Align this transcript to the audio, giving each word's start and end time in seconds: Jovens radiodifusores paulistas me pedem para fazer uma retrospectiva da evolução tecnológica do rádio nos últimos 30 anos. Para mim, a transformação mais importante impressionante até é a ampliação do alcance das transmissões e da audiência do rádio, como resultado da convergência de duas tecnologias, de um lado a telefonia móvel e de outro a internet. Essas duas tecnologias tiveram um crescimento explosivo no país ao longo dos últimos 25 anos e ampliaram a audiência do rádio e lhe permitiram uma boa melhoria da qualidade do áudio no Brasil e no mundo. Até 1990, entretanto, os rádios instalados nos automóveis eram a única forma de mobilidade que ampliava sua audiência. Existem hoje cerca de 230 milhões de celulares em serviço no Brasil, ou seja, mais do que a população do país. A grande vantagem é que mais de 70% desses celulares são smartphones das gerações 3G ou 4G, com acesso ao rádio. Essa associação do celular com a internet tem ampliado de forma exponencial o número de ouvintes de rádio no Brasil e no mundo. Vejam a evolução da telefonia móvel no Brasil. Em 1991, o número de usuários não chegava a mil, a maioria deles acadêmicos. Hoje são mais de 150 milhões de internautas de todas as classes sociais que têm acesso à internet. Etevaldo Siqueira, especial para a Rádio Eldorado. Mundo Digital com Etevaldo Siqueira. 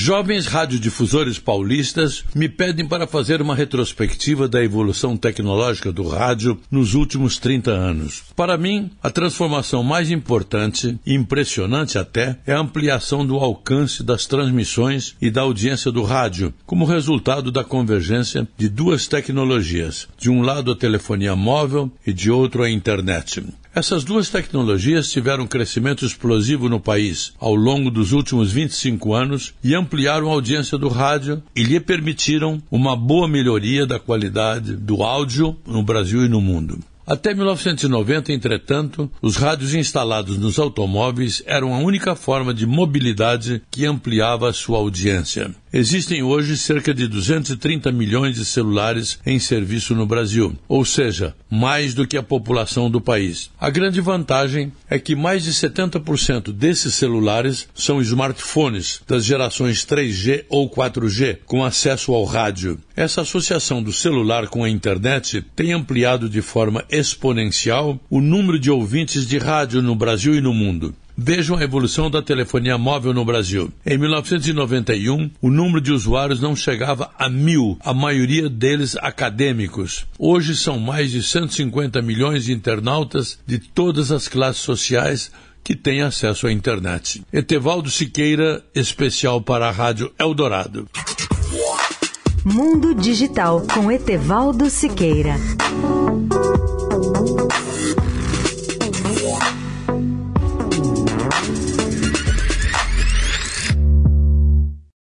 Jovens 0.00 0.46
radiodifusores 0.46 1.40
paulistas 1.40 2.24
me 2.32 2.48
pedem 2.48 2.86
para 2.86 3.04
fazer 3.04 3.42
uma 3.42 3.52
retrospectiva 3.52 4.46
da 4.46 4.62
evolução 4.62 5.16
tecnológica 5.16 5.90
do 5.90 6.06
rádio 6.06 6.56
nos 6.70 6.94
últimos 6.94 7.36
30 7.36 7.72
anos. 7.72 8.22
Para 8.36 8.56
mim, 8.56 8.92
a 9.02 9.10
transformação 9.10 9.82
mais 9.82 10.08
importante 10.08 10.96
impressionante 11.04 11.98
até 11.98 12.38
é 12.46 12.52
a 12.52 12.60
ampliação 12.60 13.26
do 13.26 13.38
alcance 13.38 14.04
das 14.04 14.24
transmissões 14.24 15.16
e 15.20 15.32
da 15.32 15.40
audiência 15.40 15.90
do 15.90 16.04
rádio, 16.04 16.54
como 16.64 16.84
resultado 16.84 17.50
da 17.50 17.64
convergência 17.64 18.46
de 18.56 18.68
duas 18.68 19.08
tecnologias, 19.08 20.06
de 20.16 20.30
um 20.30 20.42
lado 20.42 20.70
a 20.70 20.76
telefonia 20.76 21.34
móvel 21.34 21.90
e 22.06 22.12
de 22.12 22.30
outro 22.30 22.62
a 22.62 22.70
internet. 22.70 23.42
Essas 23.78 24.02
duas 24.02 24.28
tecnologias 24.28 25.08
tiveram 25.08 25.44
um 25.44 25.46
crescimento 25.46 26.04
explosivo 26.04 26.68
no 26.68 26.80
país 26.80 27.32
ao 27.38 27.54
longo 27.54 27.92
dos 27.92 28.10
últimos 28.10 28.50
25 28.50 29.14
anos 29.14 29.54
e 29.62 29.72
ampliaram 29.88 30.28
a 30.28 30.34
audiência 30.34 30.76
do 30.76 30.88
rádio 30.88 31.42
e 31.56 31.62
lhe 31.62 31.80
permitiram 31.80 32.62
uma 32.70 32.94
boa 32.94 33.26
melhoria 33.26 33.86
da 33.86 33.98
qualidade 33.98 34.76
do 34.76 35.02
áudio 35.02 35.56
no 35.66 35.82
Brasil 35.82 36.26
e 36.26 36.28
no 36.28 36.42
mundo. 36.42 36.78
Até 37.08 37.32
1990, 37.32 38.34
entretanto, 38.34 39.10
os 39.22 39.36
rádios 39.36 39.72
instalados 39.72 40.36
nos 40.36 40.58
automóveis 40.58 41.42
eram 41.46 41.74
a 41.74 41.78
única 41.78 42.14
forma 42.14 42.52
de 42.52 42.66
mobilidade 42.66 43.62
que 43.70 43.86
ampliava 43.86 44.52
sua 44.52 44.76
audiência. 44.76 45.50
Existem 45.72 46.22
hoje 46.22 46.56
cerca 46.56 46.94
de 46.94 47.06
230 47.06 47.92
milhões 47.92 48.36
de 48.36 48.44
celulares 48.44 49.18
em 49.24 49.38
serviço 49.38 49.94
no 49.94 50.06
Brasil, 50.06 50.56
ou 50.66 50.84
seja, 50.84 51.34
mais 51.50 51.92
do 51.92 52.06
que 52.06 52.16
a 52.16 52.22
população 52.22 52.90
do 52.90 53.00
país. 53.00 53.50
A 53.60 53.68
grande 53.68 54.00
vantagem 54.00 54.72
é 54.88 54.98
que 54.98 55.14
mais 55.14 55.44
de 55.44 55.52
70% 55.52 56.52
desses 56.52 56.94
celulares 56.94 57.68
são 57.74 58.00
smartphones 58.00 59.02
das 59.06 59.24
gerações 59.24 59.84
3G 59.84 60.44
ou 60.48 60.70
4G, 60.70 61.38
com 61.44 61.62
acesso 61.62 62.14
ao 62.14 62.24
rádio. 62.24 62.78
Essa 62.96 63.20
associação 63.20 63.82
do 63.82 63.92
celular 63.92 64.48
com 64.48 64.64
a 64.64 64.70
internet 64.70 65.44
tem 65.54 65.72
ampliado 65.72 66.30
de 66.30 66.40
forma 66.40 66.82
exponencial 66.98 67.98
o 68.10 68.20
número 68.20 68.58
de 68.58 68.70
ouvintes 68.70 69.26
de 69.26 69.38
rádio 69.38 69.80
no 69.80 69.94
Brasil 69.94 70.34
e 70.34 70.40
no 70.40 70.52
mundo. 70.52 70.94
Vejam 71.20 71.56
a 71.56 71.64
evolução 71.64 72.08
da 72.08 72.22
telefonia 72.22 72.78
móvel 72.78 73.12
no 73.12 73.24
Brasil. 73.24 73.72
Em 73.84 73.98
1991, 73.98 75.28
o 75.42 75.50
número 75.50 75.80
de 75.80 75.90
usuários 75.90 76.40
não 76.40 76.54
chegava 76.54 77.10
a 77.18 77.28
mil, 77.28 77.76
a 77.80 77.92
maioria 77.92 78.48
deles 78.48 78.96
acadêmicos. 78.96 80.06
Hoje 80.16 80.56
são 80.56 80.78
mais 80.78 81.10
de 81.10 81.20
150 81.20 82.00
milhões 82.02 82.44
de 82.44 82.52
internautas 82.52 83.36
de 83.44 83.58
todas 83.58 84.12
as 84.12 84.28
classes 84.28 84.62
sociais 84.62 85.32
que 85.64 85.74
têm 85.74 86.02
acesso 86.02 86.46
à 86.46 86.52
internet. 86.52 87.22
Etevaldo 87.32 87.90
Siqueira, 87.90 88.64
especial 88.72 89.40
para 89.40 89.66
a 89.66 89.72
Rádio 89.72 90.12
Eldorado. 90.20 90.88
Mundo 92.44 92.94
Digital 92.94 93.66
com 93.74 93.90
Etevaldo 93.90 94.70
Siqueira. 94.70 95.34